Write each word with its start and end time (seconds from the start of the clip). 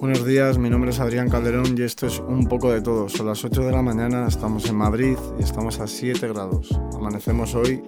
Buenos 0.00 0.24
días, 0.24 0.56
mi 0.56 0.70
nombre 0.70 0.92
es 0.92 0.98
Adrián 0.98 1.28
Calderón 1.28 1.74
y 1.76 1.82
esto 1.82 2.06
es 2.06 2.20
un 2.20 2.46
poco 2.46 2.72
de 2.72 2.80
todo. 2.80 3.10
Son 3.10 3.26
las 3.26 3.44
8 3.44 3.66
de 3.66 3.70
la 3.70 3.82
mañana, 3.82 4.26
estamos 4.26 4.66
en 4.70 4.76
Madrid 4.76 5.18
y 5.38 5.42
estamos 5.42 5.78
a 5.78 5.86
7 5.86 6.26
grados. 6.26 6.70
Amanecemos 6.94 7.54
hoy 7.54 7.82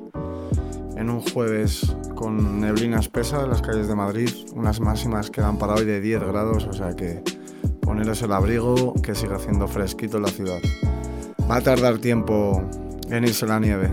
en 0.94 1.08
un 1.08 1.22
jueves 1.22 1.96
con 2.14 2.60
neblina 2.60 3.00
espesa 3.00 3.42
en 3.44 3.48
las 3.48 3.62
calles 3.62 3.88
de 3.88 3.94
Madrid, 3.94 4.28
unas 4.54 4.78
máximas 4.78 5.30
que 5.30 5.40
dan 5.40 5.56
para 5.56 5.72
hoy 5.72 5.86
de 5.86 6.02
10 6.02 6.22
grados, 6.24 6.66
o 6.66 6.74
sea 6.74 6.94
que 6.94 7.22
poneros 7.80 8.20
el 8.20 8.32
abrigo 8.32 8.92
que 9.02 9.14
sigue 9.14 9.34
haciendo 9.34 9.66
fresquito 9.66 10.18
en 10.18 10.24
la 10.24 10.28
ciudad. 10.28 10.60
Va 11.50 11.56
a 11.56 11.60
tardar 11.62 11.96
tiempo 11.96 12.62
en 13.08 13.24
irse 13.24 13.46
la 13.46 13.58
nieve. 13.58 13.90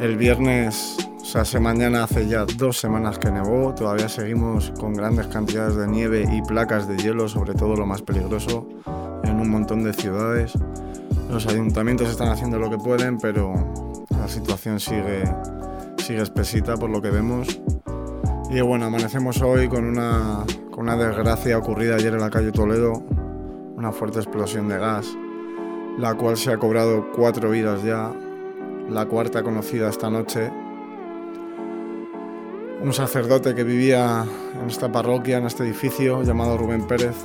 El 0.00 0.18
viernes, 0.18 0.98
o 1.24 1.26
sea, 1.26 1.40
hace 1.40 1.58
mañana 1.58 2.04
hace 2.04 2.28
ya 2.28 2.44
dos 2.44 2.78
semanas 2.78 3.18
que 3.18 3.30
nevó, 3.30 3.74
todavía 3.74 4.10
seguimos 4.10 4.74
con 4.78 4.92
grandes 4.92 5.26
cantidades 5.28 5.74
de 5.74 5.88
nieve 5.88 6.28
y 6.30 6.42
placas 6.42 6.86
de 6.86 6.98
hielo, 6.98 7.30
sobre 7.30 7.54
todo 7.54 7.76
lo 7.76 7.86
más 7.86 8.02
peligroso, 8.02 8.68
en 9.24 9.40
un 9.40 9.48
montón 9.48 9.82
de 9.84 9.94
ciudades. 9.94 10.52
Los 11.30 11.46
ayuntamientos 11.46 12.10
están 12.10 12.28
haciendo 12.28 12.58
lo 12.58 12.68
que 12.68 12.76
pueden, 12.76 13.16
pero 13.16 13.54
la 14.10 14.28
situación 14.28 14.78
sigue, 14.78 15.24
sigue 15.96 16.20
espesita 16.20 16.76
por 16.76 16.90
lo 16.90 17.00
que 17.00 17.08
vemos. 17.08 17.58
Y 18.50 18.60
bueno, 18.60 18.84
amanecemos 18.84 19.40
hoy 19.40 19.66
con 19.66 19.86
una, 19.86 20.44
con 20.70 20.80
una 20.80 20.96
desgracia 20.96 21.56
ocurrida 21.56 21.94
ayer 21.94 22.12
en 22.12 22.20
la 22.20 22.28
calle 22.28 22.52
Toledo, 22.52 23.02
una 23.74 23.92
fuerte 23.92 24.18
explosión 24.18 24.68
de 24.68 24.76
gas, 24.76 25.06
la 25.98 26.14
cual 26.16 26.36
se 26.36 26.52
ha 26.52 26.58
cobrado 26.58 27.10
cuatro 27.16 27.48
vidas 27.48 27.82
ya, 27.82 28.12
la 28.90 29.06
cuarta 29.06 29.42
conocida 29.42 29.88
esta 29.88 30.10
noche. 30.10 30.52
Un 32.84 32.92
sacerdote 32.92 33.54
que 33.54 33.64
vivía 33.64 34.26
en 34.60 34.68
esta 34.68 34.92
parroquia, 34.92 35.38
en 35.38 35.46
este 35.46 35.62
edificio, 35.62 36.22
llamado 36.22 36.58
Rubén 36.58 36.86
Pérez. 36.86 37.16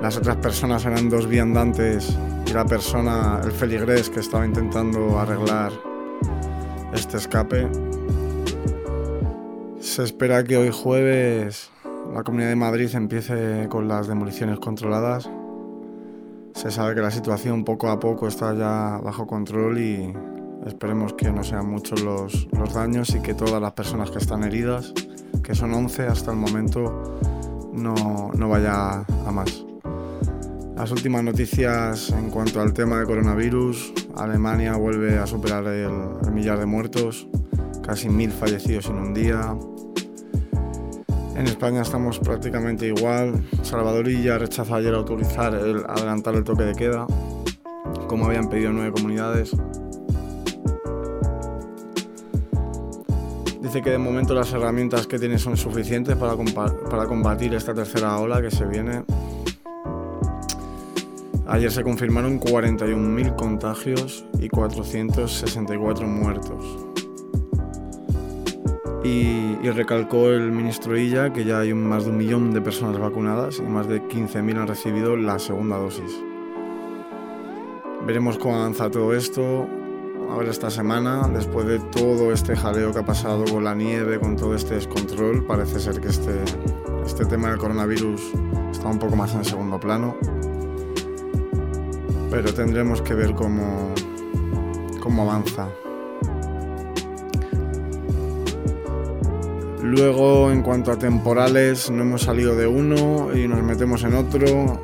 Las 0.00 0.16
otras 0.16 0.36
personas 0.36 0.84
eran 0.84 1.10
dos 1.10 1.26
viandantes 1.26 2.16
y 2.46 2.52
la 2.52 2.64
persona, 2.64 3.40
el 3.42 3.50
feligrés, 3.50 4.08
que 4.08 4.20
estaba 4.20 4.46
intentando 4.46 5.18
arreglar 5.18 5.72
este 6.94 7.16
escape. 7.16 7.68
Se 9.80 10.04
espera 10.04 10.44
que 10.44 10.58
hoy 10.58 10.70
jueves 10.70 11.72
la 12.14 12.22
Comunidad 12.22 12.50
de 12.50 12.56
Madrid 12.56 12.94
empiece 12.94 13.66
con 13.68 13.88
las 13.88 14.06
demoliciones 14.06 14.60
controladas. 14.60 15.28
Se 16.54 16.70
sabe 16.70 16.94
que 16.94 17.00
la 17.00 17.10
situación 17.10 17.64
poco 17.64 17.88
a 17.88 17.98
poco 17.98 18.28
está 18.28 18.54
ya 18.54 19.00
bajo 19.02 19.26
control 19.26 19.78
y 19.78 20.14
esperemos 20.66 21.14
que 21.14 21.30
no 21.30 21.42
sean 21.44 21.68
muchos 21.68 22.02
los, 22.02 22.48
los 22.52 22.74
daños 22.74 23.14
y 23.14 23.20
que 23.20 23.34
todas 23.34 23.60
las 23.60 23.72
personas 23.72 24.10
que 24.10 24.18
están 24.18 24.44
heridas, 24.44 24.92
que 25.42 25.54
son 25.54 25.72
11 25.74 26.02
hasta 26.06 26.30
el 26.30 26.36
momento, 26.36 27.18
no, 27.72 28.30
no 28.34 28.48
vaya 28.48 29.00
a 29.00 29.32
más. 29.32 29.64
Las 30.76 30.90
últimas 30.90 31.22
noticias 31.22 32.10
en 32.10 32.30
cuanto 32.30 32.60
al 32.60 32.72
tema 32.72 32.98
de 32.98 33.06
coronavirus, 33.06 33.92
Alemania 34.16 34.74
vuelve 34.76 35.18
a 35.18 35.26
superar 35.26 35.66
el, 35.66 36.32
millar 36.32 36.58
de 36.58 36.66
muertos, 36.66 37.28
casi 37.86 38.08
mil 38.08 38.32
fallecidos 38.32 38.86
en 38.86 38.96
un 38.96 39.14
día, 39.14 39.54
en 41.36 41.46
España 41.46 41.82
estamos 41.82 42.18
prácticamente 42.18 42.86
igual. 42.86 43.42
Salvadorilla 43.62 44.38
rechazó 44.38 44.74
ayer 44.74 44.94
autorizar 44.94 45.54
el 45.54 45.84
adelantar 45.88 46.34
el 46.34 46.44
toque 46.44 46.64
de 46.64 46.74
queda, 46.74 47.06
como 48.06 48.26
habían 48.26 48.48
pedido 48.48 48.72
nueve 48.72 48.92
comunidades. 48.92 49.56
Dice 53.62 53.80
que 53.80 53.90
de 53.90 53.98
momento 53.98 54.34
las 54.34 54.52
herramientas 54.52 55.06
que 55.06 55.20
tiene 55.20 55.38
son 55.38 55.56
suficientes 55.56 56.16
para, 56.16 56.36
para 56.90 57.06
combatir 57.06 57.54
esta 57.54 57.72
tercera 57.72 58.18
ola 58.18 58.42
que 58.42 58.50
se 58.50 58.66
viene. 58.66 59.04
Ayer 61.46 61.70
se 61.70 61.84
confirmaron 61.84 62.40
41.000 62.40 63.36
contagios 63.36 64.24
y 64.40 64.48
464 64.48 66.06
muertos. 66.08 66.64
Y, 69.04 69.54
recalcó 69.70 70.30
el 70.30 70.50
ministro 70.50 70.98
Illa 70.98 71.32
que 71.32 71.44
ya 71.44 71.60
hay 71.60 71.72
más 71.72 72.04
de 72.04 72.10
un 72.10 72.16
millón 72.16 72.52
de 72.52 72.60
personas 72.60 72.98
vacunadas 72.98 73.58
y 73.58 73.62
más 73.62 73.88
de 73.88 74.02
15.000 74.02 74.58
han 74.58 74.66
recibido 74.66 75.16
la 75.16 75.38
segunda 75.38 75.76
dosis. 75.76 76.12
Veremos 78.06 78.38
cómo 78.38 78.56
avanza 78.56 78.90
todo 78.90 79.14
esto. 79.14 79.68
A 80.32 80.36
ver 80.36 80.48
esta 80.48 80.70
semana, 80.70 81.28
después 81.28 81.66
de 81.66 81.78
todo 81.78 82.32
este 82.32 82.56
jaleo 82.56 82.90
que 82.90 83.00
ha 83.00 83.04
pasado 83.04 83.44
con 83.44 83.64
la 83.64 83.74
nieve, 83.74 84.18
con 84.18 84.34
todo 84.34 84.54
este 84.54 84.76
descontrol, 84.76 85.44
parece 85.44 85.78
ser 85.78 86.00
que 86.00 86.08
este, 86.08 86.32
este 87.04 87.26
tema 87.26 87.50
del 87.50 87.58
coronavirus 87.58 88.32
está 88.70 88.88
un 88.88 88.98
poco 88.98 89.14
más 89.14 89.34
en 89.34 89.44
segundo 89.44 89.78
plano. 89.78 90.16
Pero 92.30 92.54
tendremos 92.54 93.02
que 93.02 93.12
ver 93.12 93.34
cómo, 93.34 93.92
cómo 95.02 95.24
avanza. 95.24 95.68
Luego, 99.82 100.50
en 100.50 100.62
cuanto 100.62 100.92
a 100.92 100.98
temporales, 100.98 101.90
no 101.90 102.04
hemos 102.04 102.22
salido 102.22 102.56
de 102.56 102.66
uno 102.66 103.36
y 103.36 103.46
nos 103.48 103.62
metemos 103.62 104.02
en 104.04 104.14
otro. 104.14 104.80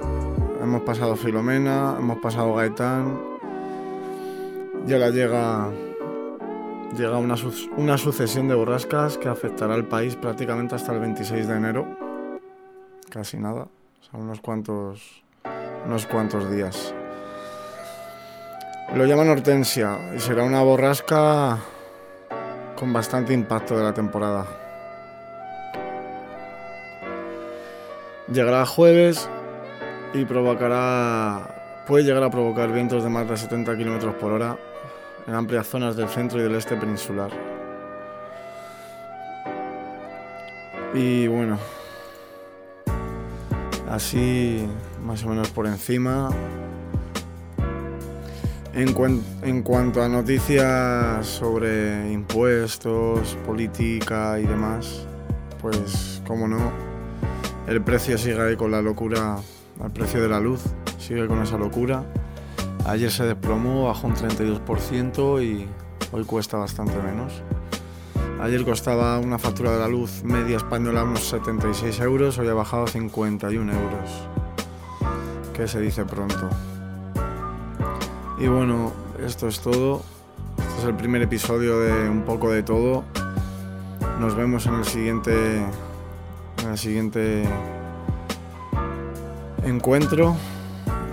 Hemos 0.62 0.82
pasado 0.82 1.16
Filomena, 1.16 1.96
hemos 1.98 2.18
pasado 2.18 2.52
Gaetán. 2.52 3.37
Y 4.88 4.92
ahora 4.94 5.10
llega, 5.10 5.68
llega 6.96 7.18
una, 7.18 7.34
una 7.76 7.98
sucesión 7.98 8.48
de 8.48 8.54
borrascas 8.54 9.18
que 9.18 9.28
afectará 9.28 9.74
al 9.74 9.84
país 9.84 10.16
prácticamente 10.16 10.76
hasta 10.76 10.94
el 10.94 11.00
26 11.00 11.46
de 11.46 11.54
enero. 11.54 11.86
Casi 13.10 13.36
nada. 13.36 13.64
O 13.64 14.02
sea, 14.02 14.18
unos 14.18 14.40
cuantos, 14.40 15.22
unos 15.84 16.06
cuantos 16.06 16.50
días. 16.50 16.94
Lo 18.94 19.04
llaman 19.04 19.28
Hortensia 19.28 20.14
y 20.16 20.20
será 20.20 20.44
una 20.44 20.62
borrasca 20.62 21.58
con 22.74 22.90
bastante 22.90 23.34
impacto 23.34 23.76
de 23.76 23.84
la 23.84 23.92
temporada. 23.92 24.46
Llegará 28.32 28.64
jueves 28.64 29.28
y 30.14 30.24
provocará. 30.24 31.57
Puede 31.88 32.04
llegar 32.04 32.22
a 32.22 32.30
provocar 32.30 32.70
vientos 32.70 33.02
de 33.02 33.08
más 33.08 33.26
de 33.26 33.34
70 33.34 33.74
km 33.78 34.12
por 34.18 34.32
hora 34.32 34.58
en 35.26 35.34
amplias 35.34 35.66
zonas 35.66 35.96
del 35.96 36.06
centro 36.10 36.38
y 36.38 36.42
del 36.42 36.54
este 36.54 36.76
peninsular. 36.76 37.30
Y 40.92 41.26
bueno, 41.28 41.58
así 43.88 44.66
más 45.02 45.24
o 45.24 45.28
menos 45.28 45.48
por 45.48 45.66
encima. 45.66 46.28
En, 48.74 48.92
cuen 48.92 49.24
en 49.40 49.62
cuanto 49.62 50.02
a 50.02 50.08
noticias 50.10 51.26
sobre 51.26 52.12
impuestos, 52.12 53.34
política 53.46 54.38
y 54.38 54.44
demás, 54.44 55.06
pues 55.62 56.22
como 56.26 56.46
no, 56.46 56.70
el 57.66 57.80
precio 57.80 58.18
sigue 58.18 58.40
ahí 58.40 58.56
con 58.56 58.70
la 58.70 58.82
locura, 58.82 59.38
el 59.82 59.90
precio 59.90 60.20
de 60.20 60.28
la 60.28 60.38
luz 60.38 60.62
sigue 60.98 61.26
con 61.26 61.42
esa 61.42 61.56
locura. 61.56 62.04
Ayer 62.86 63.10
se 63.10 63.24
desplomó, 63.24 63.86
bajó 63.86 64.06
un 64.06 64.14
32% 64.14 65.42
y 65.42 65.66
hoy 66.12 66.24
cuesta 66.24 66.56
bastante 66.56 66.96
menos. 67.02 67.42
Ayer 68.40 68.64
costaba 68.64 69.18
una 69.18 69.38
factura 69.38 69.72
de 69.72 69.78
la 69.78 69.88
luz 69.88 70.22
media 70.22 70.58
española 70.58 71.02
unos 71.02 71.28
76 71.28 72.00
euros, 72.00 72.38
hoy 72.38 72.48
ha 72.48 72.54
bajado 72.54 72.84
a 72.84 72.86
51 72.86 73.72
euros. 73.72 74.28
Que 75.52 75.66
se 75.66 75.80
dice 75.80 76.04
pronto. 76.04 76.48
Y 78.38 78.46
bueno, 78.46 78.92
esto 79.24 79.48
es 79.48 79.60
todo. 79.60 80.02
Este 80.56 80.82
es 80.82 80.84
el 80.84 80.94
primer 80.94 81.22
episodio 81.22 81.80
de 81.80 82.08
un 82.08 82.22
poco 82.22 82.50
de 82.52 82.62
todo. 82.62 83.04
Nos 84.20 84.36
vemos 84.36 84.66
en 84.66 84.74
el 84.74 84.84
siguiente 84.84 85.64
en 86.62 86.70
el 86.70 86.78
siguiente 86.78 87.44
encuentro 89.64 90.36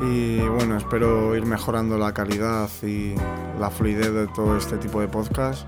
y 0.01 0.39
bueno, 0.47 0.77
espero 0.77 1.35
ir 1.35 1.45
mejorando 1.45 1.97
la 1.97 2.13
calidad 2.13 2.69
y 2.83 3.15
la 3.59 3.69
fluidez 3.69 4.11
de 4.11 4.27
todo 4.27 4.57
este 4.57 4.77
tipo 4.77 5.01
de 5.01 5.07
podcast. 5.07 5.65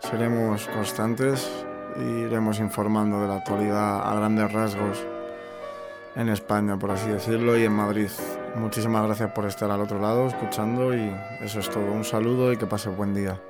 Seremos 0.00 0.66
constantes 0.68 1.48
e 1.96 2.26
iremos 2.26 2.60
informando 2.60 3.20
de 3.20 3.28
la 3.28 3.36
actualidad 3.36 4.08
a 4.08 4.14
grandes 4.14 4.52
rasgos 4.52 5.04
en 6.16 6.28
España, 6.28 6.78
por 6.78 6.90
así 6.90 7.08
decirlo, 7.08 7.56
y 7.56 7.64
en 7.64 7.72
Madrid. 7.72 8.10
Muchísimas 8.56 9.04
gracias 9.04 9.30
por 9.32 9.46
estar 9.46 9.70
al 9.70 9.80
otro 9.80 10.00
lado 10.00 10.26
escuchando 10.26 10.94
y 10.94 11.14
eso 11.40 11.60
es 11.60 11.70
todo. 11.70 11.92
Un 11.92 12.04
saludo 12.04 12.52
y 12.52 12.56
que 12.56 12.66
pase 12.66 12.88
buen 12.88 13.14
día. 13.14 13.40